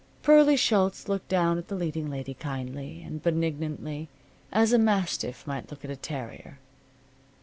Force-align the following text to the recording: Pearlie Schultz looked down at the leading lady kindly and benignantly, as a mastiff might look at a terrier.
Pearlie 0.23 0.57
Schultz 0.57 1.07
looked 1.07 1.29
down 1.29 1.59
at 1.59 1.67
the 1.67 1.75
leading 1.75 2.09
lady 2.09 2.33
kindly 2.33 3.03
and 3.03 3.21
benignantly, 3.21 4.09
as 4.51 4.73
a 4.73 4.79
mastiff 4.79 5.45
might 5.45 5.69
look 5.69 5.85
at 5.85 5.91
a 5.91 5.95
terrier. 5.95 6.57